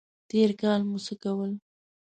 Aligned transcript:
تېر 0.29 0.49
کال 0.61 0.81
مو 0.89 0.97
څه 1.05 1.13
کول؟ 1.23 1.51